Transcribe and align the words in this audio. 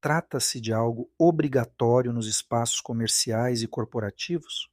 Trata-se 0.00 0.60
de 0.60 0.72
algo 0.72 1.10
obrigatório 1.18 2.12
nos 2.12 2.26
espaços 2.26 2.80
comerciais 2.80 3.62
e 3.62 3.66
corporativos? 3.66 4.70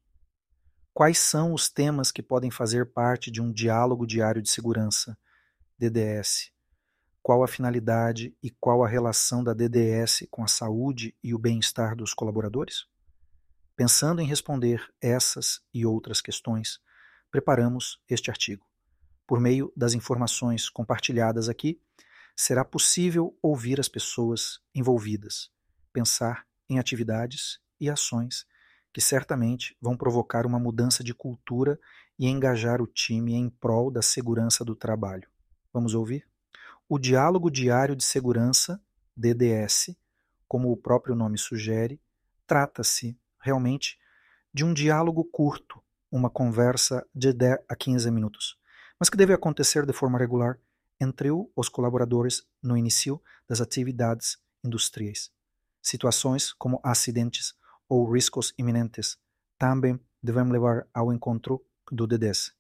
Quais 0.94 1.18
são 1.18 1.54
os 1.54 1.70
temas 1.70 2.12
que 2.12 2.22
podem 2.22 2.52
fazer 2.52 2.94
parte 2.94 3.32
de 3.32 3.42
um 3.42 3.52
diálogo 3.52 4.06
diário 4.06 4.42
de 4.42 4.50
segurança, 4.50 5.18
DDS? 5.78 6.54
qual 7.24 7.42
a 7.42 7.48
finalidade 7.48 8.36
e 8.44 8.50
qual 8.52 8.84
a 8.84 8.88
relação 8.88 9.42
da 9.42 9.54
DDS 9.54 10.28
com 10.30 10.44
a 10.44 10.48
saúde 10.48 11.16
e 11.24 11.34
o 11.34 11.40
bem-estar 11.40 11.96
dos 11.96 12.14
colaboradores? 12.14 12.86
Pensando 13.78 14.22
em 14.22 14.28
responder 14.28 14.86
essas 15.02 15.62
e 15.74 15.86
outras 15.86 16.20
questões, 16.20 16.80
preparamos 17.32 17.98
este 18.10 18.30
artigo. 18.30 18.66
Por 19.26 19.40
meio 19.40 19.72
das 19.76 19.94
informações 19.94 20.70
compartilhadas 20.70 21.50
aqui, 21.50 21.80
será 22.36 22.66
possível 22.66 23.38
ouvir 23.42 23.80
as 23.80 23.88
pessoas 23.88 24.60
envolvidas, 24.74 25.50
pensar 25.92 26.46
em 26.70 26.80
atividades 26.80 27.60
e 27.80 27.90
ações 27.90 28.46
que 28.94 29.02
certamente 29.02 29.76
vão 29.82 29.98
provocar 29.98 30.46
uma 30.46 30.60
mudança 30.60 31.04
de 31.04 31.14
cultura 31.14 31.80
e 32.18 32.28
engajar 32.28 32.82
o 32.82 32.88
time 32.88 33.34
em 33.34 33.50
prol 33.50 33.90
da 33.90 34.02
segurança 34.02 34.64
do 34.64 34.76
trabalho. 34.76 35.28
Vamos 35.74 35.96
ouvir? 35.96 36.28
O 36.88 37.00
diálogo 37.00 37.50
diário 37.50 37.96
de 37.96 38.04
segurança, 38.04 38.80
DDS, 39.18 39.96
como 40.48 40.72
o 40.72 40.78
próprio 40.78 41.16
nome 41.16 41.40
sugere, 41.40 42.00
trata-se 42.46 43.18
realmente 43.40 43.98
de 44.54 44.64
um 44.64 44.74
diálogo 44.74 45.24
curto, 45.24 45.82
uma 46.12 46.30
conversa 46.30 47.04
de 47.16 47.34
10 47.34 47.60
a 47.68 47.76
15 47.76 48.12
minutos, 48.12 48.60
mas 49.04 49.10
que 49.10 49.18
deve 49.18 49.34
acontecer 49.34 49.86
de 49.86 49.92
forma 49.92 50.18
regular 50.18 50.58
entre 50.98 51.28
os 51.58 51.68
colaboradores 51.68 52.42
no 52.64 52.78
início 52.78 53.22
das 53.50 53.60
atividades 53.60 54.38
industriais. 54.64 55.30
Situações 55.82 56.54
como 56.54 56.80
acidentes 56.82 57.54
ou 57.90 58.10
riscos 58.10 58.54
iminentes 58.58 59.18
também 59.60 60.00
devem 60.24 60.50
levar 60.50 60.88
ao 60.94 61.12
encontro 61.12 61.62
do 61.92 62.08
DDS. 62.08 62.54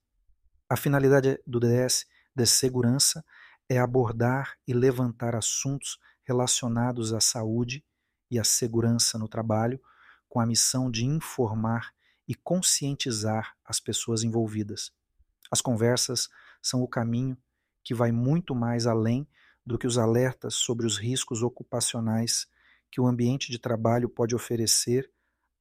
A 0.69 0.75
finalidade 0.75 1.41
do 1.47 1.61
DDS 1.61 2.05
de 2.35 2.45
segurança 2.45 3.23
é 3.69 3.77
abordar 3.77 4.57
e 4.67 4.73
levantar 4.73 5.37
assuntos 5.37 5.97
relacionados 6.25 7.13
à 7.13 7.21
saúde 7.21 7.85
e 8.29 8.37
à 8.37 8.43
segurança 8.43 9.17
no 9.17 9.29
trabalho, 9.29 9.79
com 10.27 10.41
a 10.41 10.45
missão 10.45 10.91
de 10.91 11.05
informar 11.05 11.93
e 12.27 12.35
conscientizar 12.35 13.55
as 13.63 13.79
pessoas 13.79 14.25
envolvidas. 14.25 14.91
As 15.53 15.61
conversas 15.61 16.29
são 16.63 16.81
o 16.81 16.87
caminho 16.87 17.37
que 17.83 17.93
vai 17.93 18.11
muito 18.11 18.55
mais 18.55 18.87
além 18.87 19.27
do 19.63 19.77
que 19.77 19.85
os 19.85 19.99
alertas 19.99 20.55
sobre 20.55 20.83
os 20.83 20.97
riscos 20.97 21.43
ocupacionais 21.43 22.47
que 22.89 22.99
o 22.99 23.05
ambiente 23.05 23.51
de 23.51 23.59
trabalho 23.59 24.09
pode 24.09 24.33
oferecer, 24.33 25.11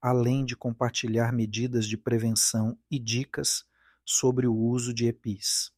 além 0.00 0.46
de 0.46 0.56
compartilhar 0.56 1.30
medidas 1.30 1.86
de 1.86 1.98
prevenção 1.98 2.78
e 2.90 2.98
dicas 2.98 3.66
sobre 4.02 4.46
o 4.46 4.56
uso 4.56 4.94
de 4.94 5.08
EPIs. 5.08 5.70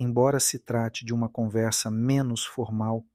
Embora 0.00 0.40
se 0.40 0.58
trate 0.58 1.04
de 1.04 1.14
uma 1.14 1.28
conversa 1.28 1.92
menos 1.92 2.44
formal, 2.44 3.06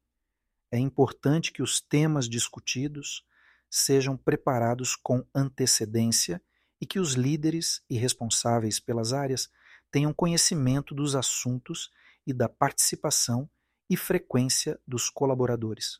é 0.72 0.80
importante 0.80 1.52
que 1.52 1.62
os 1.62 1.82
temas 1.82 2.30
discutidos 2.30 3.26
sejam 3.70 4.16
preparados 4.16 4.96
com 4.96 5.22
antecedência 5.36 6.42
e 6.80 6.86
que 6.86 6.98
os 6.98 7.16
líderes 7.16 7.84
e 7.90 7.98
responsáveis 7.98 8.80
pelas 8.80 9.12
áreas 9.12 9.50
tenham 9.92 10.14
conhecimento 10.14 10.94
dos 10.94 11.16
assuntos 11.16 11.92
e 12.26 12.34
da 12.34 12.48
participação 12.48 13.50
e 13.90 13.98
frequência 13.98 14.80
dos 14.88 15.10
colaboradores. 15.10 16.00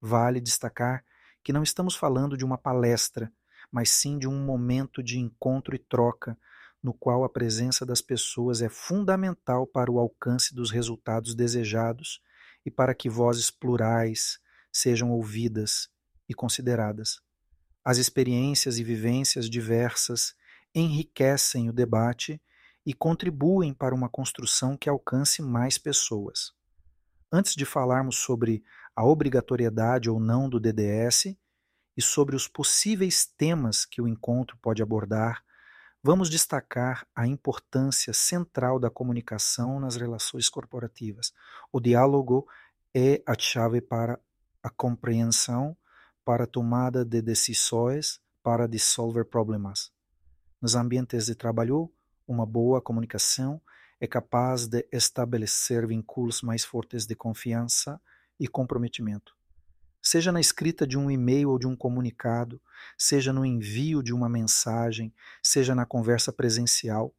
Vale 0.00 0.40
destacar 0.40 1.04
que 1.42 1.52
não 1.52 1.62
estamos 1.62 1.96
falando 1.96 2.36
de 2.36 2.44
uma 2.44 2.56
palestra, 2.56 3.32
mas 3.70 3.90
sim 3.90 4.18
de 4.18 4.28
um 4.28 4.44
momento 4.44 5.02
de 5.02 5.18
encontro 5.18 5.74
e 5.74 5.78
troca 5.78 6.38
no 6.82 6.92
qual 6.92 7.24
a 7.24 7.28
presença 7.28 7.86
das 7.86 8.00
pessoas 8.00 8.60
é 8.60 8.68
fundamental 8.68 9.66
para 9.66 9.90
o 9.90 9.98
alcance 9.98 10.54
dos 10.54 10.70
resultados 10.70 11.34
desejados 11.34 12.20
e 12.66 12.70
para 12.70 12.94
que 12.94 13.08
vozes 13.08 13.50
plurais 13.50 14.38
sejam 14.72 15.10
ouvidas 15.10 15.88
e 16.28 16.34
consideradas. 16.34 17.20
As 17.84 17.98
experiências 17.98 18.78
e 18.78 18.84
vivências 18.84 19.48
diversas 19.48 20.34
enriquecem 20.74 21.68
o 21.68 21.72
debate 21.72 22.40
e 22.84 22.92
contribuem 22.92 23.72
para 23.72 23.94
uma 23.94 24.08
construção 24.08 24.76
que 24.76 24.88
alcance 24.88 25.40
mais 25.40 25.78
pessoas. 25.78 26.52
Antes 27.32 27.54
de 27.54 27.64
falarmos 27.64 28.16
sobre 28.16 28.62
a 28.94 29.04
obrigatoriedade 29.04 30.10
ou 30.10 30.20
não 30.20 30.48
do 30.48 30.60
DDS 30.60 31.36
e 31.96 32.02
sobre 32.02 32.36
os 32.36 32.48
possíveis 32.48 33.24
temas 33.24 33.84
que 33.84 34.02
o 34.02 34.08
encontro 34.08 34.58
pode 34.60 34.82
abordar, 34.82 35.42
vamos 36.02 36.28
destacar 36.28 37.06
a 37.14 37.26
importância 37.26 38.12
central 38.12 38.78
da 38.78 38.90
comunicação 38.90 39.78
nas 39.78 39.96
relações 39.96 40.48
corporativas. 40.48 41.32
O 41.72 41.80
diálogo 41.80 42.46
é 42.94 43.22
a 43.26 43.38
chave 43.38 43.80
para 43.80 44.18
a 44.62 44.68
compreensão, 44.68 45.76
para 46.24 46.44
a 46.44 46.46
tomada 46.46 47.04
de 47.04 47.22
decisões, 47.22 48.20
para 48.42 48.68
dissolver 48.68 49.24
problemas. 49.24 49.90
Nos 50.60 50.74
ambientes 50.74 51.26
de 51.26 51.34
trabalho, 51.34 51.90
uma 52.26 52.46
boa 52.46 52.80
comunicação 52.80 53.60
é 54.00 54.06
capaz 54.06 54.66
de 54.66 54.86
estabelecer 54.90 55.86
vínculos 55.86 56.42
mais 56.42 56.64
fortes 56.64 57.06
de 57.06 57.14
confiança 57.14 58.00
e 58.38 58.48
comprometimento. 58.48 59.36
seja 60.04 60.32
na 60.32 60.40
escrita 60.40 60.84
de 60.84 60.98
um 60.98 61.08
e-mail 61.08 61.50
ou 61.50 61.58
de 61.60 61.66
um 61.68 61.76
comunicado, 61.76 62.60
seja 62.98 63.32
no 63.32 63.46
envio 63.46 64.02
de 64.02 64.12
uma 64.12 64.28
mensagem, 64.28 65.14
seja 65.40 65.76
na 65.76 65.86
conversa 65.86 66.32
presencial. 66.32 67.14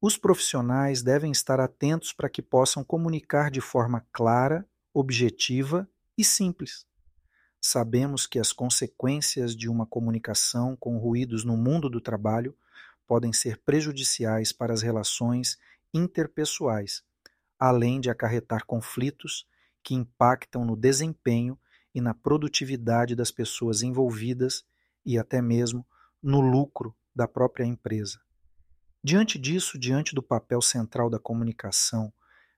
Os 0.00 0.18
profissionais 0.18 1.00
devem 1.00 1.30
estar 1.30 1.60
atentos 1.60 2.12
para 2.12 2.28
que 2.28 2.42
possam 2.42 2.82
comunicar 2.82 3.50
de 3.50 3.60
forma 3.60 4.04
clara, 4.12 4.68
objetiva 4.92 5.88
e 6.18 6.24
simples. 6.24 6.84
Sabemos 7.60 8.26
que 8.26 8.38
as 8.38 8.52
consequências 8.52 9.54
de 9.54 9.68
uma 9.68 9.86
comunicação 9.86 10.76
com 10.76 10.98
ruídos 10.98 11.44
no 11.44 11.56
mundo 11.56 11.88
do 11.88 12.00
trabalho 12.00 12.56
podem 13.06 13.32
ser 13.32 13.58
prejudiciais 13.58 14.52
para 14.52 14.72
as 14.72 14.82
relações 14.82 15.58
interpessoais, 15.92 17.02
além 17.58 18.00
de 18.00 18.10
acarretar 18.10 18.66
conflitos 18.66 19.46
que 19.82 19.94
impactam 19.94 20.64
no 20.64 20.76
desempenho 20.76 21.58
e 21.94 22.00
na 22.00 22.12
produtividade 22.12 23.14
das 23.14 23.30
pessoas 23.30 23.82
envolvidas 23.82 24.64
e 25.04 25.18
até 25.18 25.40
mesmo 25.40 25.86
no 26.22 26.40
lucro 26.40 26.94
da 27.14 27.26
própria 27.26 27.64
empresa. 27.64 28.20
Diante 29.02 29.38
disso, 29.38 29.78
diante 29.78 30.14
do 30.14 30.22
papel 30.22 30.60
central 30.60 31.08
da 31.08 31.18
comunicação, 31.18 32.12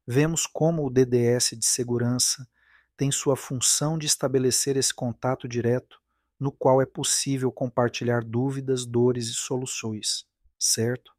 vemos 0.07 0.47
como 0.47 0.87
o 0.87 0.91
DDS 0.91 1.51
de 1.59 1.67
segurança 1.67 2.49
tem 2.97 3.13
sua 3.13 3.37
função 3.37 3.97
de 3.97 4.07
estabelecer 4.07 4.77
esse 4.77 4.93
contato 4.93 5.47
direto 5.47 6.01
no 6.41 6.51
qual 6.51 6.81
é 6.81 6.87
possível 6.87 7.53
compartilhar 7.53 8.25
dúvidas, 8.25 8.87
dores 8.87 9.29
e 9.29 9.35
soluções, 9.35 10.27
certo? 10.59 11.13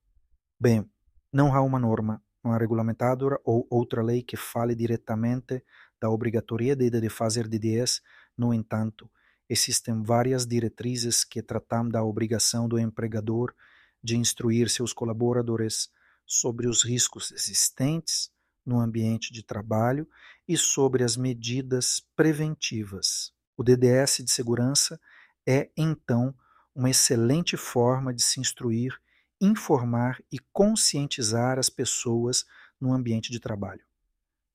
Bem, 0.60 0.90
não 1.32 1.54
há 1.54 1.62
uma 1.62 1.80
norma, 1.80 2.22
uma 2.44 2.58
regulamentadora 2.58 3.40
ou 3.44 3.66
outra 3.70 4.02
lei 4.02 4.22
que 4.22 4.36
fale 4.36 4.76
diretamente 4.76 5.64
da 6.00 6.10
obrigatoriedade 6.10 7.00
de 7.00 7.10
fazer 7.10 7.48
DDS, 7.48 8.02
no 8.38 8.54
entanto, 8.54 9.10
existem 9.50 10.02
várias 10.02 10.46
diretrizes 10.46 11.24
que 11.24 11.42
tratam 11.42 11.90
da 11.90 12.04
obrigação 12.04 12.68
do 12.68 12.80
empregador 12.80 13.54
de 14.02 14.16
instruir 14.16 14.70
seus 14.70 14.94
colaboradores 14.94 15.90
sobre 16.26 16.68
os 16.68 16.84
riscos 16.84 17.32
existentes 17.32 18.32
no 18.66 18.80
ambiente 18.80 19.34
de 19.34 19.44
trabalho 19.44 20.08
e 20.48 20.56
sobre 20.56 21.04
as 21.04 21.18
medidas 21.18 22.02
preventivas. 22.16 23.34
O 23.58 23.64
DDS 23.64 24.24
de 24.24 24.32
segurança 24.32 25.00
é, 25.46 25.70
então, 25.76 26.34
uma 26.76 26.90
excelente 26.90 27.58
forma 27.58 28.14
de 28.14 28.22
se 28.22 28.40
instruir, 28.40 28.98
informar 29.40 30.22
e 30.32 30.40
conscientizar 30.52 31.58
as 31.58 31.70
pessoas 31.70 32.46
no 32.80 32.94
ambiente 32.94 33.32
de 33.32 33.40
trabalho. 33.40 33.84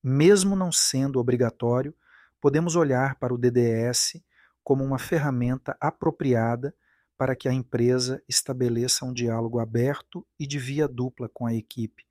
Mesmo 0.03 0.55
não 0.55 0.71
sendo 0.71 1.19
obrigatório, 1.19 1.93
podemos 2.39 2.75
olhar 2.75 3.15
para 3.15 3.33
o 3.33 3.37
DDS 3.37 4.21
como 4.63 4.83
uma 4.83 4.99
ferramenta 4.99 5.75
apropriada 5.79 6.75
para 7.17 7.35
que 7.35 7.47
a 7.47 7.53
empresa 7.53 8.21
estabeleça 8.27 9.05
um 9.05 9.13
diálogo 9.13 9.59
aberto 9.59 10.25
e 10.39 10.45
de 10.45 10.59
via 10.59 10.87
dupla 10.87 11.29
com 11.29 11.45
a 11.45 11.53
equipe, 11.53 12.05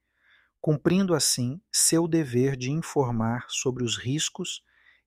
cumprindo 0.61 1.15
assim 1.15 1.61
seu 1.71 2.09
dever 2.09 2.57
de 2.57 2.71
informar 2.71 3.45
sobre 3.49 3.85
os 3.85 3.97
riscos 3.99 4.63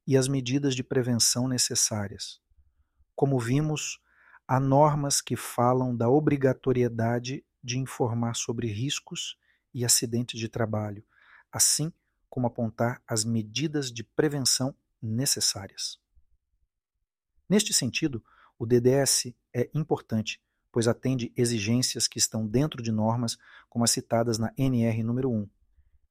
e 0.05 0.15
as 0.15 0.27
medidas 0.27 0.75
de 0.75 0.83
prevenção 0.83 1.47
necessárias. 1.47 2.39
Como 3.15 3.39
vimos, 3.39 3.99
há 4.47 4.59
normas 4.59 5.19
que 5.19 5.35
falam 5.35 5.95
da 5.95 6.07
obrigatoriedade 6.07 7.43
de 7.63 7.77
informar 7.77 8.35
sobre 8.35 8.67
riscos 8.67 9.37
e 9.73 9.85
acidentes 9.85 10.39
de 10.39 10.47
trabalho, 10.49 11.03
assim 11.51 11.91
como 12.29 12.47
apontar 12.47 13.01
as 13.07 13.23
medidas 13.23 13.91
de 13.91 14.03
prevenção 14.03 14.75
necessárias. 15.01 15.99
Neste 17.49 17.73
sentido, 17.73 18.23
o 18.59 18.65
DDS 18.65 19.33
é 19.53 19.69
importante, 19.73 20.41
pois 20.71 20.87
atende 20.87 21.31
exigências 21.35 22.07
que 22.07 22.17
estão 22.17 22.45
dentro 22.45 22.81
de 22.83 22.91
normas 22.91 23.37
como 23.69 23.85
as 23.85 23.91
citadas 23.91 24.37
na 24.37 24.51
NR 24.57 25.03
número 25.03 25.31
1. 25.31 25.49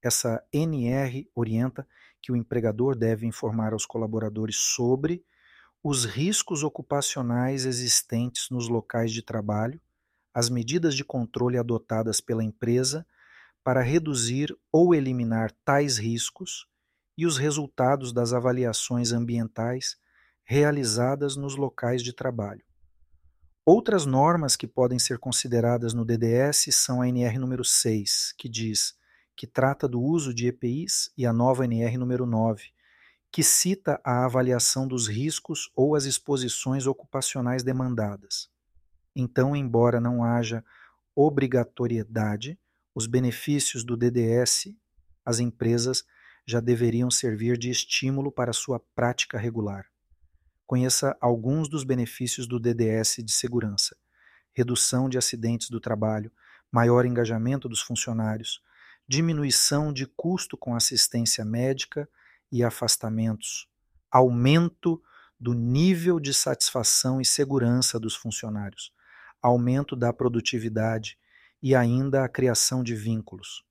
Essa 0.01 0.43
NR 0.51 1.29
orienta 1.35 1.87
que 2.21 2.31
o 2.31 2.35
empregador 2.35 2.95
deve 2.95 3.25
informar 3.25 3.73
aos 3.73 3.85
colaboradores 3.85 4.57
sobre 4.57 5.23
os 5.83 6.05
riscos 6.05 6.63
ocupacionais 6.63 7.65
existentes 7.65 8.49
nos 8.49 8.67
locais 8.67 9.11
de 9.11 9.21
trabalho, 9.21 9.79
as 10.37 10.51
medidas 10.51 10.93
de 10.93 11.03
controle 11.03 11.57
adotadas 11.57 12.21
pela 12.21 12.43
empresa 12.43 13.03
para 13.63 13.81
reduzir 13.81 14.55
ou 14.71 14.93
eliminar 14.93 15.51
tais 15.65 15.97
riscos 15.97 16.67
e 17.17 17.25
os 17.25 17.39
resultados 17.39 18.13
das 18.13 18.33
avaliações 18.33 19.11
ambientais 19.11 19.97
realizadas 20.43 21.35
nos 21.35 21.55
locais 21.55 22.03
de 22.03 22.13
trabalho. 22.13 22.63
Outras 23.65 24.05
normas 24.05 24.55
que 24.55 24.67
podem 24.67 24.99
ser 24.99 25.17
consideradas 25.17 25.95
no 25.95 26.05
DDS 26.05 26.67
são 26.71 27.01
a 27.01 27.09
NR 27.09 27.39
número 27.39 27.65
6, 27.65 28.35
que 28.37 28.47
diz 28.47 28.93
que 29.35 29.47
trata 29.47 29.87
do 29.87 29.99
uso 29.99 30.31
de 30.31 30.45
EPIs, 30.49 31.11
e 31.17 31.25
a 31.25 31.33
nova 31.33 31.65
NR 31.65 31.97
número 31.97 32.27
9, 32.27 32.63
que 33.31 33.41
cita 33.41 33.99
a 34.03 34.23
avaliação 34.23 34.87
dos 34.87 35.07
riscos 35.07 35.71
ou 35.75 35.95
as 35.95 36.05
exposições 36.05 36.85
ocupacionais 36.85 37.63
demandadas. 37.63 38.55
Então, 39.19 39.55
embora 39.55 39.99
não 39.99 40.23
haja 40.23 40.63
obrigatoriedade, 41.15 42.55
os 42.93 43.07
benefícios 43.07 43.83
do 43.83 43.97
DDS 43.97 44.75
às 45.25 45.39
empresas 45.39 46.05
já 46.45 46.59
deveriam 46.59 47.09
servir 47.09 47.57
de 47.57 47.71
estímulo 47.71 48.31
para 48.31 48.53
sua 48.53 48.79
prática 48.93 49.39
regular. 49.39 49.87
Conheça 50.67 51.17
alguns 51.19 51.67
dos 51.67 51.83
benefícios 51.83 52.47
do 52.47 52.59
DDS 52.59 53.23
de 53.25 53.31
segurança: 53.31 53.97
redução 54.53 55.09
de 55.09 55.17
acidentes 55.17 55.71
do 55.71 55.79
trabalho, 55.79 56.31
maior 56.71 57.03
engajamento 57.03 57.67
dos 57.67 57.81
funcionários, 57.81 58.61
diminuição 59.07 59.91
de 59.91 60.05
custo 60.05 60.55
com 60.55 60.75
assistência 60.75 61.43
médica 61.43 62.07
e 62.51 62.63
afastamentos, 62.63 63.67
aumento 64.11 65.01
do 65.39 65.55
nível 65.55 66.19
de 66.19 66.35
satisfação 66.35 67.19
e 67.19 67.25
segurança 67.25 67.99
dos 67.99 68.15
funcionários, 68.15 68.95
aumento 69.47 69.95
da 69.95 70.11
produtividade 70.11 71.17
e 71.61 71.75
ainda 71.75 72.23
a 72.23 72.29
criação 72.29 72.83
de 72.83 72.95
vínculos. 72.95 73.63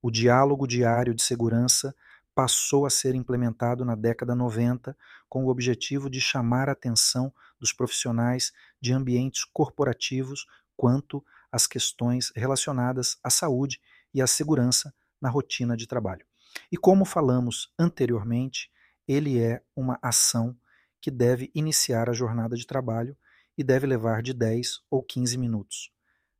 O 0.00 0.10
diálogo 0.10 0.66
diário 0.66 1.14
de 1.14 1.22
segurança 1.22 1.94
passou 2.34 2.86
a 2.86 2.90
ser 2.90 3.14
implementado 3.14 3.84
na 3.84 3.94
década 3.94 4.34
90 4.34 4.96
com 5.28 5.44
o 5.44 5.48
objetivo 5.48 6.08
de 6.08 6.20
chamar 6.20 6.68
a 6.68 6.72
atenção 6.72 7.32
dos 7.58 7.72
profissionais 7.72 8.52
de 8.80 8.92
ambientes 8.92 9.44
corporativos 9.44 10.46
quanto 10.76 11.24
às 11.50 11.66
questões 11.66 12.32
relacionadas 12.36 13.18
à 13.24 13.30
saúde 13.30 13.80
e 14.12 14.20
à 14.20 14.26
segurança 14.26 14.94
na 15.20 15.30
rotina 15.30 15.76
de 15.76 15.86
trabalho. 15.86 16.26
E 16.70 16.76
como 16.76 17.04
falamos 17.04 17.72
anteriormente, 17.78 18.70
ele 19.08 19.40
é 19.40 19.62
uma 19.74 19.98
ação 20.02 20.56
que 21.00 21.10
deve 21.10 21.50
iniciar 21.54 22.08
a 22.10 22.12
jornada 22.12 22.54
de 22.54 22.66
trabalho 22.66 23.16
e 23.56 23.64
deve 23.64 23.86
levar 23.86 24.22
de 24.22 24.32
10 24.32 24.80
ou 24.90 25.02
15 25.02 25.38
minutos. 25.38 25.90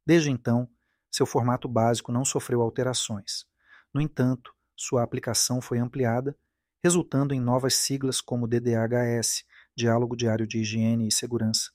Desde 0.05 0.31
então, 0.31 0.69
seu 1.11 1.27
formato 1.27 1.67
básico 1.67 2.13
não 2.13 2.25
sofreu 2.25 2.61
alterações. 2.61 3.47
No 3.93 4.01
entanto, 4.01 4.55
sua 4.77 5.03
aplicação 5.03 5.61
foi 5.61 5.79
ampliada, 5.79 6.37
resultando 6.85 7.35
em 7.35 7.41
novas 7.41 7.75
siglas 7.75 8.21
como 8.21 8.47
DDHS, 8.47 9.45
Diálogo 9.75 10.15
Diário 10.15 10.47
de 10.47 10.59
Higiene 10.59 11.09
e 11.09 11.13
Segurança, 11.13 11.71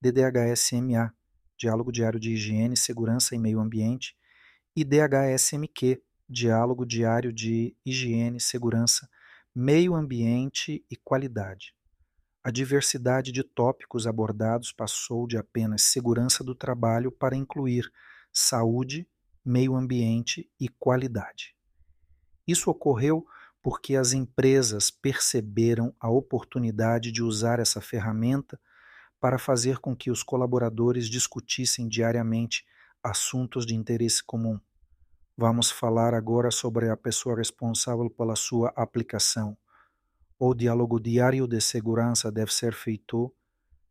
DDHSMA, 0.00 1.14
Diálogo 1.58 1.92
Diário 1.92 2.18
de 2.18 2.32
Higiene, 2.32 2.76
Segurança 2.76 3.34
e 3.34 3.38
Meio 3.38 3.60
Ambiente, 3.60 4.16
e 4.74 4.84
DHSMQ, 4.84 6.02
Diálogo 6.28 6.84
Diário 6.84 7.32
de 7.32 7.76
Higiene, 7.84 8.40
Segurança, 8.40 9.08
Meio 9.54 9.94
Ambiente 9.94 10.84
e 10.90 10.96
Qualidade. 10.96 11.74
A 12.46 12.50
diversidade 12.52 13.32
de 13.32 13.42
tópicos 13.42 14.06
abordados 14.06 14.70
passou 14.70 15.26
de 15.26 15.36
apenas 15.36 15.82
segurança 15.82 16.44
do 16.44 16.54
trabalho 16.54 17.10
para 17.10 17.34
incluir 17.34 17.90
saúde, 18.32 19.04
meio 19.44 19.74
ambiente 19.74 20.48
e 20.60 20.68
qualidade. 20.68 21.56
Isso 22.46 22.70
ocorreu 22.70 23.26
porque 23.60 23.96
as 23.96 24.12
empresas 24.12 24.92
perceberam 24.92 25.92
a 25.98 26.08
oportunidade 26.08 27.10
de 27.10 27.20
usar 27.20 27.58
essa 27.58 27.80
ferramenta 27.80 28.60
para 29.20 29.40
fazer 29.40 29.78
com 29.78 29.96
que 29.96 30.08
os 30.08 30.22
colaboradores 30.22 31.08
discutissem 31.10 31.88
diariamente 31.88 32.64
assuntos 33.02 33.66
de 33.66 33.74
interesse 33.74 34.22
comum. 34.22 34.60
Vamos 35.36 35.68
falar 35.68 36.14
agora 36.14 36.52
sobre 36.52 36.90
a 36.90 36.96
pessoa 36.96 37.36
responsável 37.36 38.08
pela 38.08 38.36
sua 38.36 38.72
aplicação. 38.76 39.58
O 40.38 40.54
diálogo 40.54 41.00
diário 41.00 41.46
de 41.46 41.60
segurança 41.60 42.30
deve 42.30 42.52
ser 42.52 42.74
feito 42.74 43.34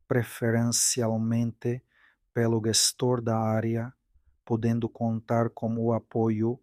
preferencialmente 0.08 1.84
pelo 2.34 2.62
gestor 2.64 3.22
da 3.22 3.38
área, 3.38 3.94
podendo 4.44 4.88
contar 4.88 5.50
com 5.50 5.76
o 5.78 5.94
apoio 5.94 6.60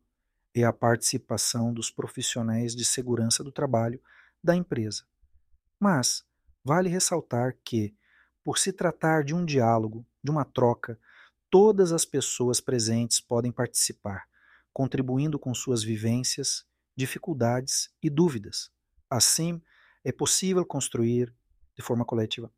e 0.55 0.63
a 0.65 0.73
participação 0.73 1.73
dos 1.73 1.91
profissionais 1.91 2.77
de 2.77 2.85
segurança 2.85 3.43
do 3.43 3.51
trabalho 3.51 4.01
da 4.43 4.55
empresa. 4.55 5.05
Mas, 5.81 6.25
Vale 6.65 6.89
ressaltar 6.89 7.57
que, 7.65 7.95
por 8.45 8.57
se 8.57 8.73
tratar 8.73 9.25
de 9.25 9.35
um 9.35 9.45
diálogo, 9.45 10.07
de 10.23 10.31
uma 10.31 10.45
troca, 10.45 10.99
todas 11.51 11.93
as 11.93 12.05
pessoas 12.05 12.61
presentes 12.61 13.21
podem 13.21 13.51
participar, 13.51 14.29
contribuindo 14.73 15.39
com 15.39 15.53
suas 15.53 15.83
vivências, 15.83 16.65
dificuldades 16.97 17.91
e 18.01 18.09
dúvidas. 18.09 18.71
Assim, 19.11 19.61
é 20.05 20.13
possível 20.13 20.65
construir, 20.65 21.35
de 21.77 21.83
forma 21.83 22.05
coletiva, 22.05 22.53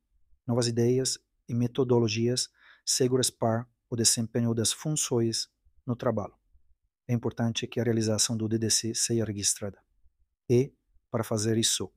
novas 0.46 0.66
ideias 0.66 1.18
e 1.48 1.54
metodologias 1.54 2.48
seguras 2.84 3.30
para 3.30 3.66
o 3.88 3.96
desempenho 3.96 4.54
das 4.54 4.72
funções 4.72 5.48
no 5.86 5.94
trabalho. 5.94 6.34
É 7.06 7.12
importante 7.12 7.66
que 7.66 7.78
a 7.78 7.84
realização 7.84 8.36
do 8.36 8.48
DDC 8.48 8.94
seja 8.94 9.24
registrada. 9.24 9.78
E, 10.48 10.72
para 11.10 11.22
fazer 11.22 11.58
isso, 11.58 11.92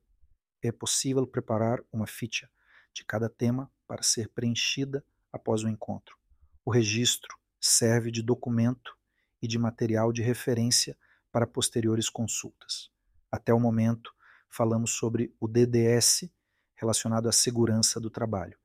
é 0.62 0.70
possível 0.70 1.26
preparar 1.26 1.82
uma 1.92 2.06
ficha 2.06 2.48
de 2.92 3.04
cada 3.04 3.28
tema 3.28 3.70
para 3.86 4.02
ser 4.02 4.28
preenchida 4.28 5.04
após 5.32 5.62
o 5.62 5.68
encontro. 5.68 6.16
O 6.64 6.70
registro 6.70 7.36
serve 7.60 8.10
de 8.10 8.22
documento 8.22 8.96
e 9.40 9.48
de 9.48 9.58
material 9.58 10.12
de 10.12 10.22
referência 10.22 10.96
para 11.32 11.46
posteriores 11.46 12.08
consultas. 12.08 12.90
Até 13.30 13.52
o 13.52 13.60
momento, 13.60 14.12
falamos 14.48 14.92
sobre 14.92 15.34
o 15.40 15.46
DDS 15.46 16.30
relacionado 16.74 17.28
à 17.28 17.32
segurança 17.32 18.00
do 18.00 18.10
trabalho, 18.10 18.58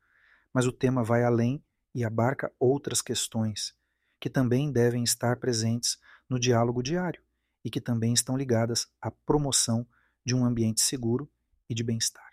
mas 0.54 0.66
o 0.66 0.72
tema 0.72 1.04
vai 1.04 1.24
além 1.24 1.63
e 1.94 2.04
abarca 2.04 2.52
outras 2.60 3.02
questões 3.02 3.75
que 4.20 4.30
também 4.30 4.72
devem 4.72 5.04
estar 5.04 5.38
presentes 5.38 5.98
no 6.30 6.40
diálogo 6.40 6.82
diário 6.82 7.22
e 7.63 7.70
que 7.70 7.82
também 7.82 8.13
estão 8.13 8.38
ligadas 8.38 8.88
à 9.02 9.12
promoção 9.12 9.86
de 10.25 10.36
um 10.36 10.46
ambiente 10.46 10.82
seguro 10.82 11.30
e 11.70 11.74
de 11.74 11.84
bem-estar. 11.84 12.32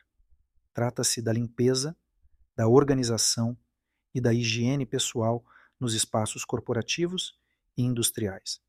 Trata-se 0.72 1.20
da 1.20 1.32
limpeza, 1.32 1.96
da 2.56 2.68
organização 2.68 3.56
e 4.14 4.20
da 4.20 4.32
higiene 4.32 4.86
pessoal 4.86 5.44
nos 5.78 5.94
espaços 5.94 6.44
corporativos 6.44 7.38
e 7.76 7.82
industriais. 7.82 8.60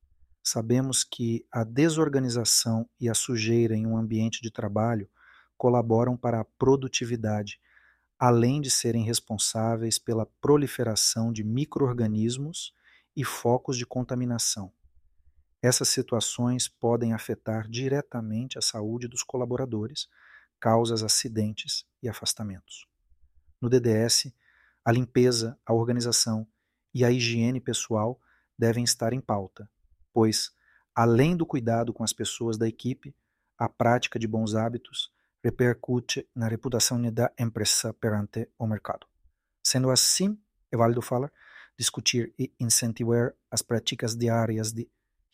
Sabemos 0.43 1.03
que 1.03 1.45
a 1.51 1.63
desorganização 1.63 2.89
e 2.99 3.07
a 3.07 3.13
sujeira 3.13 3.75
em 3.75 3.85
um 3.85 3.95
ambiente 3.95 4.41
de 4.41 4.51
trabalho 4.51 5.09
colaboram 5.55 6.17
para 6.17 6.39
a 6.39 6.45
produtividade, 6.45 7.59
além 8.17 8.59
de 8.59 8.71
serem 8.71 9.03
responsáveis 9.03 9.99
pela 9.99 10.25
proliferação 10.41 11.31
de 11.31 11.43
microorganismos 11.43 12.73
e 13.15 13.23
focos 13.23 13.77
de 13.77 13.85
contaminação. 13.85 14.73
Essas 15.61 15.89
situações 15.89 16.67
podem 16.67 17.13
afetar 17.13 17.69
diretamente 17.69 18.57
a 18.57 18.61
saúde 18.61 19.07
dos 19.07 19.21
colaboradores, 19.21 20.07
causas 20.59 21.03
acidentes 21.03 21.85
e 22.01 22.09
afastamentos. 22.09 22.87
No 23.61 23.69
DDS, 23.69 24.33
a 24.83 24.91
limpeza, 24.91 25.59
a 25.63 25.73
organização 25.73 26.47
e 26.91 27.05
a 27.05 27.11
higiene 27.11 27.61
pessoal 27.61 28.19
devem 28.57 28.83
estar 28.83 29.13
em 29.13 29.21
pauta, 29.21 29.69
pois, 30.13 30.51
além 30.95 31.35
do 31.35 31.45
cuidado 31.45 31.93
com 31.93 32.03
as 32.03 32.13
pessoas 32.13 32.57
da 32.57 32.67
equipe, 32.67 33.15
a 33.57 33.69
prática 33.69 34.17
de 34.17 34.27
bons 34.27 34.55
hábitos 34.55 35.11
repercute 35.43 36.27
na 36.35 36.47
reputação 36.47 37.01
da 37.11 37.31
empresa 37.37 37.93
perante 37.93 38.47
o 38.57 38.67
mercado. 38.67 39.07
Sendo 39.63 39.89
assim, 39.89 40.37
é 40.71 40.77
válido 40.77 41.01
falar, 41.01 41.31
discutir 41.77 42.33
e 42.37 42.51
incentivar 42.59 43.33
as 43.49 43.61
práticas 43.61 44.15
diárias 44.15 44.71
de 44.71 44.87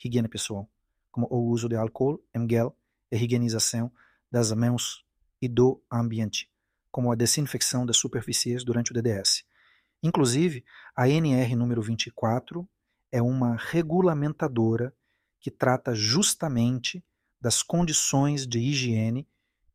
higiene 0.03 0.27
pessoal, 0.27 0.69
como 1.11 1.27
o 1.29 1.49
uso 1.49 1.67
de 1.67 1.75
álcool 1.75 2.23
em 2.33 2.47
gel 2.49 2.75
e 3.11 3.17
higienização 3.17 3.91
das 4.31 4.51
mãos 4.51 5.05
e 5.41 5.47
do 5.47 5.81
ambiente, 5.91 6.49
como 6.91 7.11
a 7.11 7.15
desinfecção 7.15 7.85
das 7.85 7.97
superfícies 7.97 8.63
durante 8.63 8.91
o 8.91 8.93
DDS. 8.93 9.43
Inclusive, 10.01 10.63
a 10.95 11.09
NR 11.09 11.55
número 11.55 11.81
24 11.81 12.67
é 13.11 13.21
uma 13.21 13.55
regulamentadora 13.55 14.93
que 15.39 15.51
trata 15.51 15.93
justamente 15.93 17.03
das 17.39 17.61
condições 17.61 18.47
de 18.47 18.59
higiene 18.59 19.27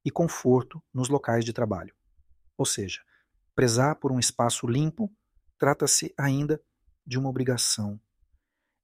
e 0.05 0.11
conforto 0.11 0.83
nos 0.93 1.09
locais 1.09 1.45
de 1.45 1.53
trabalho. 1.53 1.95
Ou 2.59 2.67
seja, 2.67 3.01
prezar 3.55 3.97
por 3.97 4.12
um 4.12 4.19
espaço 4.19 4.67
limpo 4.67 5.11
trata-se 5.59 6.12
ainda 6.19 6.61
de 7.07 7.19
uma 7.19 7.29
obrigação. 7.29 8.01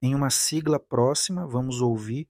Em 0.01 0.15
uma 0.15 0.31
sigla 0.31 0.79
próxima, 0.79 1.47
vamos 1.47 1.81
ouvir 1.81 2.29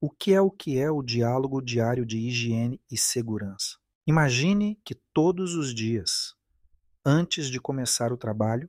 o 0.00 0.10
que 0.10 0.34
é 0.34 0.40
o 0.40 0.50
que 0.50 0.78
é 0.78 0.90
o 0.90 1.02
diálogo 1.02 1.62
diário 1.62 2.04
de 2.04 2.18
higiene 2.18 2.80
e 2.90 2.98
segurança. 2.98 3.76
Imagine 4.06 4.80
que 4.84 4.94
todos 4.94 5.54
os 5.54 5.74
dias, 5.74 6.34
antes 7.04 7.48
de 7.48 7.60
começar 7.60 8.12
o 8.12 8.16
trabalho, 8.16 8.68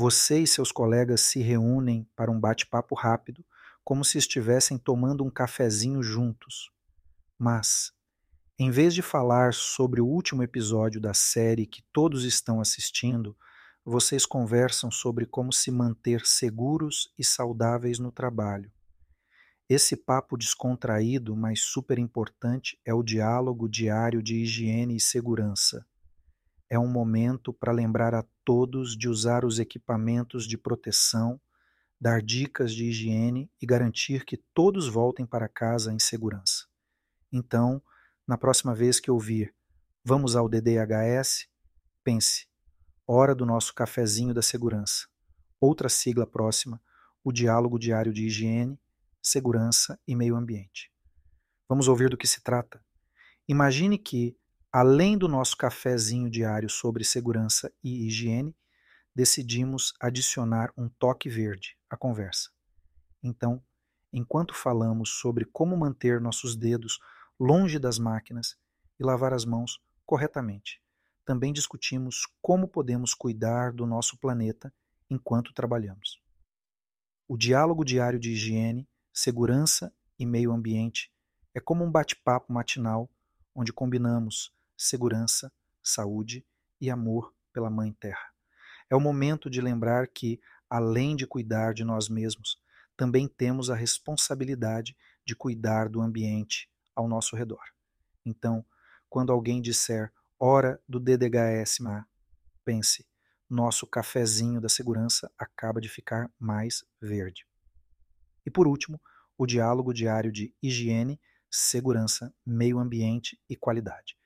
você 0.00 0.38
e 0.38 0.46
seus 0.46 0.72
colegas 0.72 1.20
se 1.20 1.40
reúnem 1.40 2.08
para 2.16 2.30
um 2.30 2.40
bate-papo 2.40 2.94
rápido, 2.94 3.44
como 3.84 4.02
se 4.02 4.16
estivessem 4.16 4.78
tomando 4.78 5.22
um 5.22 5.28
cafezinho 5.28 6.02
juntos. 6.02 6.70
Mas, 7.38 7.92
em 8.58 8.70
vez 8.70 8.94
de 8.94 9.02
falar 9.02 9.52
sobre 9.52 10.00
o 10.00 10.06
último 10.06 10.42
episódio 10.42 11.02
da 11.02 11.12
série 11.12 11.66
que 11.66 11.82
todos 11.92 12.24
estão 12.24 12.62
assistindo, 12.62 13.36
vocês 13.84 14.24
conversam 14.24 14.90
sobre 14.90 15.26
como 15.26 15.52
se 15.52 15.70
manter 15.70 16.24
seguros 16.24 17.12
e 17.18 17.22
saudáveis 17.22 17.98
no 17.98 18.10
trabalho. 18.10 18.72
Esse 19.68 19.94
papo 19.94 20.34
descontraído, 20.34 21.36
mas 21.36 21.60
super 21.60 21.98
importante, 21.98 22.80
é 22.86 22.94
o 22.94 23.02
diálogo 23.02 23.68
diário 23.68 24.22
de 24.22 24.36
higiene 24.36 24.96
e 24.96 25.00
segurança 25.00 25.84
é 26.70 26.78
um 26.78 26.86
momento 26.86 27.52
para 27.52 27.72
lembrar 27.72 28.14
a 28.14 28.24
todos 28.44 28.96
de 28.96 29.08
usar 29.08 29.44
os 29.44 29.58
equipamentos 29.58 30.46
de 30.46 30.56
proteção, 30.56 31.40
dar 32.00 32.22
dicas 32.22 32.72
de 32.72 32.86
higiene 32.86 33.50
e 33.60 33.66
garantir 33.66 34.24
que 34.24 34.36
todos 34.54 34.88
voltem 34.88 35.26
para 35.26 35.48
casa 35.48 35.92
em 35.92 35.98
segurança. 35.98 36.66
Então, 37.32 37.82
na 38.26 38.38
próxima 38.38 38.74
vez 38.74 39.00
que 39.00 39.10
ouvir 39.10 39.52
vamos 40.04 40.34
ao 40.34 40.48
DDHS, 40.48 41.46
pense, 42.02 42.46
hora 43.06 43.34
do 43.34 43.44
nosso 43.44 43.74
cafezinho 43.74 44.32
da 44.32 44.40
segurança. 44.40 45.06
Outra 45.60 45.88
sigla 45.88 46.26
próxima, 46.26 46.80
o 47.22 47.32
diálogo 47.32 47.78
diário 47.78 48.12
de 48.12 48.26
higiene, 48.26 48.80
segurança 49.20 50.00
e 50.06 50.16
meio 50.16 50.36
ambiente. 50.36 50.90
Vamos 51.68 51.88
ouvir 51.88 52.08
do 52.08 52.16
que 52.16 52.26
se 52.26 52.42
trata? 52.42 52.82
Imagine 53.46 53.98
que, 53.98 54.36
Além 54.72 55.18
do 55.18 55.26
nosso 55.26 55.56
cafezinho 55.56 56.30
diário 56.30 56.70
sobre 56.70 57.02
segurança 57.02 57.72
e 57.82 58.06
higiene, 58.06 58.56
decidimos 59.12 59.92
adicionar 59.98 60.72
um 60.76 60.88
toque 60.88 61.28
verde 61.28 61.76
à 61.90 61.96
conversa. 61.96 62.50
Então, 63.20 63.60
enquanto 64.12 64.54
falamos 64.54 65.10
sobre 65.10 65.44
como 65.44 65.76
manter 65.76 66.20
nossos 66.20 66.54
dedos 66.54 67.00
longe 67.38 67.80
das 67.80 67.98
máquinas 67.98 68.56
e 68.96 69.02
lavar 69.02 69.34
as 69.34 69.44
mãos 69.44 69.80
corretamente, 70.06 70.80
também 71.24 71.52
discutimos 71.52 72.28
como 72.40 72.68
podemos 72.68 73.12
cuidar 73.12 73.72
do 73.72 73.84
nosso 73.84 74.16
planeta 74.18 74.72
enquanto 75.10 75.52
trabalhamos. 75.52 76.22
O 77.26 77.36
diálogo 77.36 77.84
diário 77.84 78.20
de 78.20 78.30
higiene, 78.30 78.88
segurança 79.12 79.92
e 80.16 80.24
meio 80.24 80.52
ambiente 80.52 81.10
é 81.52 81.58
como 81.58 81.84
um 81.84 81.90
bate-papo 81.90 82.52
matinal 82.52 83.10
onde 83.52 83.72
combinamos 83.72 84.52
segurança, 84.80 85.52
saúde 85.82 86.42
e 86.80 86.88
amor 86.88 87.34
pela 87.52 87.68
Mãe 87.68 87.92
Terra. 87.92 88.32
É 88.88 88.96
o 88.96 89.00
momento 89.00 89.50
de 89.50 89.60
lembrar 89.60 90.08
que, 90.08 90.40
além 90.70 91.14
de 91.14 91.26
cuidar 91.26 91.74
de 91.74 91.84
nós 91.84 92.08
mesmos, 92.08 92.58
também 92.96 93.28
temos 93.28 93.68
a 93.68 93.74
responsabilidade 93.74 94.96
de 95.22 95.36
cuidar 95.36 95.86
do 95.86 96.00
ambiente 96.00 96.70
ao 96.96 97.06
nosso 97.06 97.36
redor. 97.36 97.62
Então, 98.24 98.64
quando 99.08 99.32
alguém 99.32 99.60
disser 99.60 100.10
hora 100.38 100.82
do 100.88 100.98
DDHSMA, 100.98 102.08
pense, 102.64 103.06
nosso 103.50 103.86
cafezinho 103.86 104.62
da 104.62 104.68
segurança 104.70 105.30
acaba 105.38 105.78
de 105.78 105.90
ficar 105.90 106.32
mais 106.38 106.84
verde. 107.02 107.46
E 108.46 108.50
por 108.50 108.66
último, 108.66 108.98
o 109.36 109.44
diálogo 109.44 109.92
diário 109.92 110.32
de 110.32 110.54
higiene, 110.62 111.20
segurança, 111.50 112.32
meio 112.46 112.78
ambiente 112.78 113.38
e 113.46 113.54
qualidade. 113.54 114.19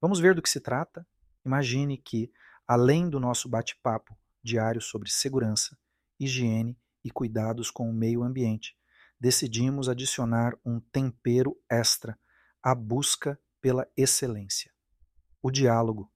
Vamos 0.00 0.18
ver 0.18 0.34
do 0.34 0.40
que 0.40 0.48
se 0.48 0.60
trata? 0.60 1.06
Imagine 1.44 1.98
que, 1.98 2.32
além 2.66 3.10
do 3.10 3.20
nosso 3.20 3.48
bate-papo 3.48 4.16
diário 4.42 4.80
sobre 4.80 5.10
segurança, 5.10 5.76
higiene 6.18 6.78
e 7.04 7.10
cuidados 7.10 7.70
com 7.70 7.88
o 7.88 7.92
meio 7.92 8.22
ambiente, 8.22 8.74
decidimos 9.20 9.88
adicionar 9.88 10.58
um 10.64 10.80
tempero 10.80 11.54
extra 11.70 12.18
à 12.62 12.74
busca 12.74 13.38
pela 13.60 13.86
excelência. 13.94 14.72
O 15.42 15.50
diálogo, 15.50 16.10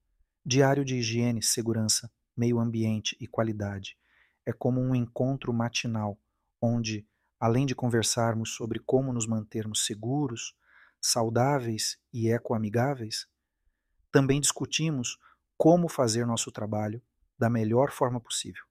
diário 0.44 0.84
de 0.84 0.96
higiene, 0.96 1.42
segurança, 1.42 2.10
meio 2.34 2.58
ambiente 2.58 3.14
e 3.20 3.26
qualidade, 3.26 3.98
é 4.46 4.52
como 4.52 4.80
um 4.80 4.94
encontro 4.94 5.52
matinal 5.52 6.18
onde, 6.60 7.06
além 7.38 7.66
de 7.66 7.74
conversarmos 7.74 8.54
sobre 8.54 8.78
como 8.78 9.12
nos 9.12 9.26
mantermos 9.26 9.84
seguros, 9.84 10.56
saudáveis 11.00 11.98
e 12.10 12.30
ecoamigáveis, 12.30 13.26
Também 14.14 14.40
discutimos 14.40 15.18
como 15.58 15.88
fazer 15.88 16.24
nosso 16.24 16.52
trabalho 16.52 17.02
da 17.36 17.50
melhor 17.50 17.90
forma 17.90 18.20
possível. 18.20 18.62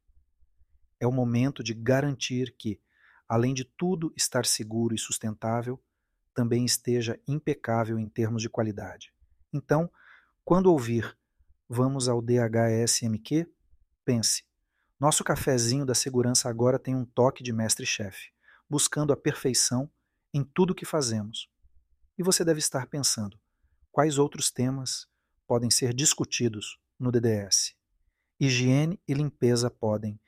É 1.01 1.05
o 1.05 1.11
momento 1.11 1.61
de 1.61 1.73
garantir 1.73 2.55
que, 2.57 2.79
além 3.27 3.53
de 3.53 3.65
tudo 3.65 4.13
estar 4.15 4.45
seguro 4.45 4.95
e 4.95 4.97
sustentável, 4.97 5.83
também 6.33 6.63
esteja 6.63 7.19
impecável 7.27 7.99
em 7.99 8.07
termos 8.07 8.41
de 8.41 8.47
qualidade. 8.47 9.13
Então, 9.51 9.91
quando 10.45 10.71
ouvir 10.71 11.13
vamos 11.67 12.07
ao 12.07 12.21
DHSMQ, 12.21 13.45
pense: 14.05 14.45
nosso 14.97 15.25
cafezinho 15.25 15.85
da 15.85 15.93
segurança 15.93 16.47
agora 16.47 16.79
tem 16.79 16.95
um 16.95 17.03
toque 17.03 17.43
de 17.43 17.51
mestre-chefe, 17.51 18.31
buscando 18.69 19.11
a 19.11 19.17
perfeição 19.17 19.91
em 20.33 20.41
tudo 20.41 20.73
que 20.73 20.85
fazemos. 20.85 21.49
E 22.17 22.23
você 22.23 22.45
deve 22.45 22.59
estar 22.59 22.87
pensando: 22.87 23.37
quais 23.91 24.17
outros 24.17 24.49
temas 24.49 25.11
podem 25.53 25.69
ser 25.69 25.93
discutidos 25.93 26.79
no 26.99 27.11
DDS? 27.11 27.75
Higiene 28.39 28.99
e 29.07 29.13
limpeza 29.13 29.69
podem 29.69 30.19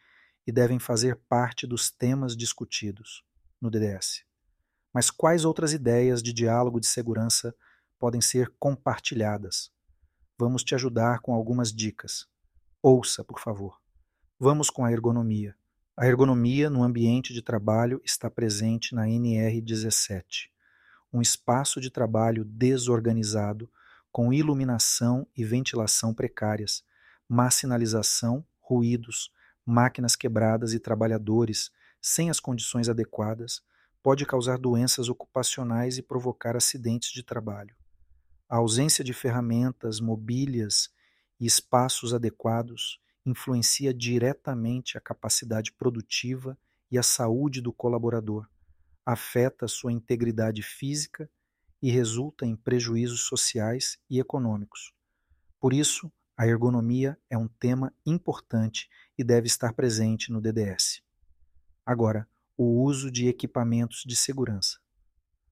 e 0.45 0.51
devem 0.51 0.77
fazer 0.77 1.15
parte 1.27 1.65
dos 1.65 1.89
temas 1.89 2.37
discutidos 2.37 3.23
no 3.59 3.71
DDS. 3.71 4.23
Mas 4.93 5.09
quais 5.09 5.43
outras 5.43 5.73
ideias 5.73 6.21
de 6.21 6.31
diálogo 6.31 6.79
de 6.79 6.85
segurança 6.85 7.55
podem 7.97 8.21
ser 8.21 8.53
compartilhadas? 8.59 9.71
Vamos 10.37 10.63
te 10.63 10.75
ajudar 10.75 11.21
com 11.21 11.33
algumas 11.33 11.73
dicas. 11.73 12.27
Ouça, 12.79 13.23
por 13.23 13.39
favor. 13.39 13.81
Vamos 14.39 14.69
com 14.69 14.85
a 14.85 14.91
ergonomia. 14.91 15.55
A 15.97 16.05
ergonomia 16.05 16.69
no 16.69 16.83
ambiente 16.83 17.33
de 17.33 17.41
trabalho 17.41 17.99
está 18.05 18.29
presente 18.29 18.93
na 18.93 19.07
NR17, 19.07 20.51
um 21.11 21.19
espaço 21.19 21.81
de 21.81 21.89
trabalho 21.89 22.45
desorganizado, 22.45 23.67
com 24.15 24.31
iluminação 24.31 25.27
e 25.35 25.43
ventilação 25.43 26.13
precárias, 26.13 26.85
má 27.27 27.51
sinalização, 27.51 28.47
ruídos, 28.61 29.29
máquinas 29.65 30.15
quebradas 30.15 30.73
e 30.73 30.79
trabalhadores 30.79 31.69
sem 32.01 32.29
as 32.29 32.39
condições 32.39 32.87
adequadas, 32.87 33.61
pode 34.01 34.25
causar 34.25 34.57
doenças 34.57 35.09
ocupacionais 35.09 35.97
e 35.97 36.01
provocar 36.01 36.55
acidentes 36.55 37.11
de 37.11 37.23
trabalho. 37.23 37.75
A 38.47 38.55
ausência 38.55 39.03
de 39.03 39.11
ferramentas, 39.11 39.99
mobílias 39.99 40.89
e 41.37 41.45
espaços 41.45 42.13
adequados 42.13 43.01
influencia 43.25 43.93
diretamente 43.93 44.97
a 44.97 45.01
capacidade 45.01 45.73
produtiva 45.73 46.57
e 46.89 46.97
a 46.97 47.03
saúde 47.03 47.59
do 47.59 47.73
colaborador, 47.73 48.47
afeta 49.05 49.67
sua 49.67 49.91
integridade 49.91 50.63
física 50.63 51.29
e 51.85 51.91
resulta 51.91 52.47
em 52.47 52.55
prejuízos 52.55 53.27
sociais 53.27 53.99
e 54.09 54.19
econômicos. 54.19 54.91
Por 55.59 55.71
isso, 55.71 56.11
a 56.35 56.47
ergonomia 56.47 57.15
é 57.29 57.37
um 57.37 57.47
tema 57.47 57.93
importante 58.03 58.89
e 59.15 59.23
deve 59.23 59.45
estar 59.45 59.71
presente 59.71 60.31
no 60.31 60.41
DDS. 60.41 61.03
Agora, 61.85 62.27
o 62.57 62.81
uso 62.81 63.11
de 63.11 63.27
equipamentos 63.27 64.01
de 64.03 64.15
segurança. 64.15 64.79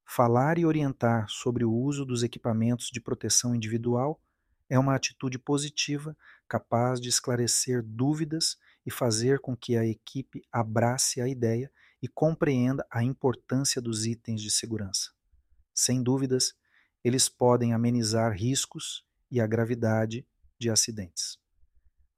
Falar 0.03 0.57
e 0.57 0.65
orientar 0.65 1.29
sobre 1.29 1.63
o 1.63 1.71
uso 1.71 2.03
dos 2.03 2.23
equipamentos 2.23 2.89
de 2.91 2.99
proteção 2.99 3.53
individual 3.53 4.19
é 4.67 4.79
uma 4.79 4.95
atitude 4.95 5.37
positiva 5.37 6.17
capaz 6.47 6.99
de 6.99 7.09
esclarecer 7.09 7.83
dúvidas 7.83 8.57
e 8.83 8.89
fazer 8.89 9.39
com 9.39 9.55
que 9.55 9.77
a 9.77 9.85
equipe 9.85 10.41
abrace 10.51 11.21
a 11.21 11.27
ideia 11.27 11.71
e 12.01 12.07
compreenda 12.07 12.83
a 12.89 13.03
importância 13.03 13.79
dos 13.79 14.07
itens 14.07 14.41
de 14.41 14.49
segurança. 14.49 15.11
Sem 15.73 16.03
dúvidas, 16.03 16.53
eles 17.03 17.27
podem 17.27 17.73
amenizar 17.73 18.31
riscos 18.31 19.05
e 19.29 19.41
a 19.41 19.47
gravidade 19.47 20.25
de 20.59 20.69
acidentes. 20.69 21.37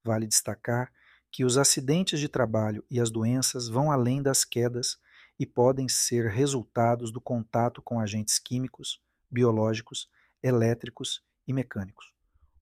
Vale 0.04 0.28
destacar 0.28 0.92
que 1.32 1.44
os 1.44 1.58
acidentes 1.58 2.20
de 2.20 2.30
trabalho 2.30 2.84
e 2.90 3.00
as 3.00 3.10
doenças 3.10 3.68
vão 3.68 3.92
além 3.92 4.22
das 4.22 4.46
quedas 4.46 4.98
e 5.40 5.46
podem 5.46 5.90
ser 5.90 6.30
resultados 6.30 7.12
do 7.12 7.20
contato 7.20 7.82
com 7.82 8.00
agentes 8.00 8.40
químicos, 8.40 9.02
biológicos, 9.30 10.10
elétricos 10.42 11.24
e 11.48 11.54
mecânicos. 11.54 12.14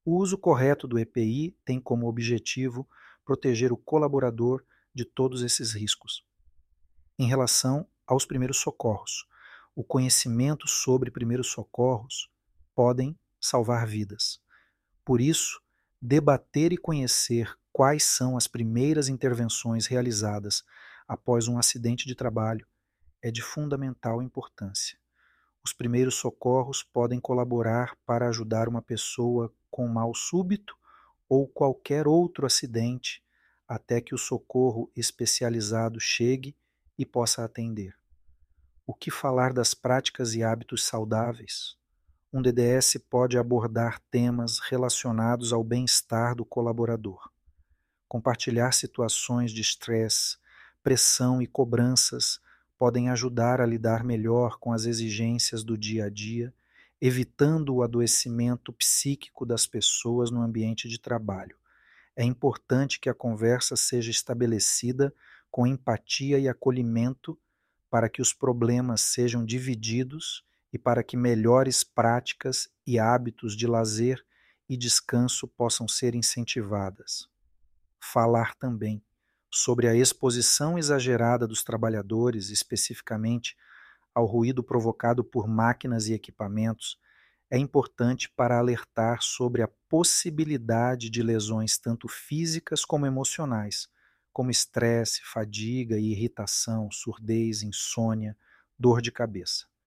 O 0.06 0.18
uso 0.18 0.38
correto 0.38 0.88
do 0.88 0.98
EPI 0.98 1.58
tem 1.64 1.80
como 1.80 2.08
objetivo 2.08 2.88
proteger 3.24 3.72
o 3.72 3.78
colaborador 3.78 4.66
de 4.94 5.06
todos 5.06 5.44
esses 5.44 5.74
riscos. 5.74 6.26
Em 7.18 7.28
relação 7.28 7.88
aos 8.08 8.26
primeiros 8.26 8.58
socorros, 8.58 9.28
o 9.76 9.84
conhecimento 9.84 10.68
sobre 10.68 11.10
primeiros 11.10 11.48
socorros 11.48 12.30
podem 12.76 13.18
salvar 13.40 13.88
vidas. 13.88 14.40
Por 15.04 15.20
isso, 15.20 15.62
debater 16.02 16.72
e 16.72 16.78
conhecer 16.78 17.58
quais 17.72 18.04
são 18.04 18.38
as 18.38 18.48
primeiras 18.48 19.10
intervenções 19.10 19.88
realizadas 19.88 20.64
após 21.08 21.48
um 21.48 21.58
acidente 21.58 22.06
de 22.06 22.16
trabalho 22.16 22.68
é 23.22 23.32
de 23.32 23.42
fundamental 23.42 24.22
importância. 24.22 24.98
Os 25.64 25.74
primeiros 25.74 26.16
socorros 26.16 26.84
podem 26.84 27.20
colaborar 27.20 27.98
para 28.06 28.28
ajudar 28.28 28.68
uma 28.68 28.82
pessoa 28.82 29.54
com 29.72 29.88
mal 29.88 30.14
súbito 30.14 30.76
ou 31.28 31.48
qualquer 31.48 32.08
outro 32.08 32.46
acidente 32.46 33.24
até 33.68 34.02
que 34.02 34.14
o 34.14 34.18
socorro 34.18 34.92
especializado 34.96 36.00
chegue 36.00 36.56
e 36.98 37.06
possa 37.06 37.44
atender. 37.44 38.03
O 38.86 38.94
que 38.94 39.10
falar 39.10 39.54
das 39.54 39.74
práticas 39.74 40.36
e 40.36 40.44
hábitos 40.44 40.84
saudáveis? 40.84 41.76
Um 42.32 42.42
DDS 42.42 42.98
pode 43.10 43.38
abordar 43.38 44.00
temas 44.12 44.60
relacionados 44.60 45.54
ao 45.54 45.64
bem-estar 45.64 46.36
do 46.36 46.44
colaborador 46.44 47.34
Compartilhar 48.14 48.72
situações 48.74 49.52
de 49.52 49.62
estresse, 49.62 50.38
pressão 50.84 51.42
e 51.42 51.48
cobranças 51.48 52.40
podem 52.78 53.10
ajudar 53.10 53.60
a 53.60 53.66
lidar 53.66 54.04
melhor 54.04 54.60
com 54.60 54.72
as 54.72 54.86
exigências 54.86 55.64
do 55.64 55.76
dia 55.76 56.06
a 56.06 56.10
dia, 56.12 56.54
evitando 57.02 57.74
o 57.74 57.82
adoecimento 57.82 58.72
psíquico 58.72 59.48
das 59.48 59.66
pessoas 59.66 60.30
no 60.30 60.44
ambiente 60.44 60.88
de 60.88 61.00
trabalho. 61.00 61.58
É 62.16 62.24
importante 62.24 63.00
que 63.00 63.10
a 63.10 63.16
conversa 63.16 63.76
seja 63.76 64.12
estabelecida 64.12 65.12
com 65.50 65.66
empatia 65.66 66.38
e 66.38 66.48
acolhimento 66.48 67.36
para 67.94 68.10
que 68.10 68.24
os 68.24 68.34
problemas 68.34 69.02
sejam 69.02 69.46
divididos 69.46 70.44
e 70.74 70.80
para 70.80 71.04
que 71.04 71.16
melhores 71.16 71.84
práticas 71.84 72.68
e 72.88 72.98
hábitos 72.98 73.56
de 73.56 73.68
lazer 73.68 74.26
e 74.68 74.76
descanso 74.76 75.48
possam 75.48 75.88
ser 75.88 76.16
incentivadas. 76.16 77.30
Falar 78.02 78.56
também 78.56 79.00
sobre 79.48 79.88
a 79.88 79.96
exposição 79.96 80.76
exagerada 80.76 81.46
dos 81.46 81.64
trabalhadores, 81.64 82.50
especificamente 82.50 83.56
ao 84.12 84.26
ruído 84.26 84.64
provocado 84.64 85.24
por 85.24 85.48
máquinas 85.48 86.08
e 86.08 86.14
equipamentos, 86.14 86.98
é 87.48 87.60
importante 87.60 88.28
para 88.28 88.58
alertar 88.58 89.22
sobre 89.22 89.62
a 89.62 89.68
possibilidade 89.68 91.12
de 91.12 91.22
lesões 91.22 91.78
tanto 91.78 92.08
físicas 92.08 92.84
como 92.84 93.06
emocionais, 93.06 93.88
como 94.34 94.52
estresse, 94.52 95.22
fadiga 95.24 95.98
e 95.98 96.12
irritação, 96.12 96.90
surdez, 96.92 97.62
insônia, 97.62 98.36
dor 98.78 99.02
de 99.02 99.12
cabeça. 99.12 99.68